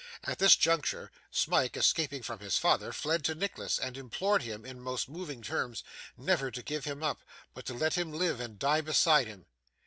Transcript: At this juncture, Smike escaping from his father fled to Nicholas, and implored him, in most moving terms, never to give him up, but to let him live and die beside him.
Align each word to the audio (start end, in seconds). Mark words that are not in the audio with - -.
At 0.23 0.39
this 0.39 0.55
juncture, 0.55 1.11
Smike 1.29 1.77
escaping 1.77 2.23
from 2.23 2.39
his 2.39 2.57
father 2.57 2.91
fled 2.91 3.23
to 3.25 3.35
Nicholas, 3.35 3.77
and 3.77 3.95
implored 3.95 4.41
him, 4.41 4.65
in 4.65 4.81
most 4.81 5.07
moving 5.07 5.43
terms, 5.43 5.83
never 6.17 6.49
to 6.49 6.63
give 6.63 6.85
him 6.85 7.03
up, 7.03 7.23
but 7.53 7.67
to 7.67 7.75
let 7.75 7.93
him 7.99 8.11
live 8.11 8.39
and 8.39 8.57
die 8.57 8.81
beside 8.81 9.27
him. 9.27 9.45